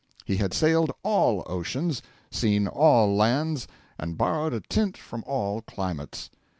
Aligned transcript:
He 0.25 0.37
had 0.37 0.51
sailed 0.51 0.91
all 1.03 1.43
oceans, 1.45 2.01
seen 2.31 2.67
all 2.67 3.15
lands, 3.15 3.67
and 3.99 4.17
borrowed 4.17 4.51
a 4.51 4.61
tint 4.61 4.97
from 4.97 5.23
all 5.27 5.61
climates. 5.61 6.31